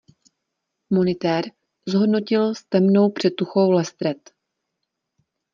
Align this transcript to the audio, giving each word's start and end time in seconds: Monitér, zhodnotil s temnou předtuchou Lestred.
Monitér, 0.89 1.51
zhodnotil 1.87 2.55
s 2.55 2.63
temnou 2.63 3.09
předtuchou 3.09 3.71
Lestred. 3.71 4.29